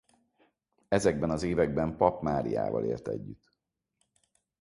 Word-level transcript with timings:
Ezekben 0.87 1.29
az 1.29 1.43
években 1.43 1.97
Pap 1.97 2.21
Máriával 2.21 2.85
élt 2.85 3.07
együtt. 3.07 3.57